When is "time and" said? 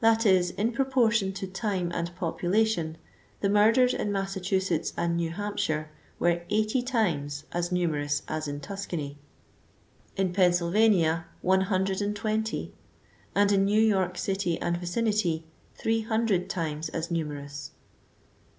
1.46-2.16